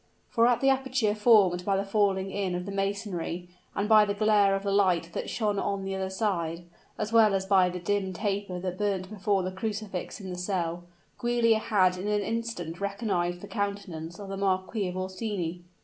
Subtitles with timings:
[0.29, 4.15] For at the aperture formed by the falling in of the masonry, and by the
[4.15, 6.65] glare of the light that shone on the other side,
[6.97, 10.85] as well as by the dim taper that burnt before the crucifix in the cell,
[11.21, 15.61] Giulia had in an instant recognized the countenance of the Marquis of Orsini.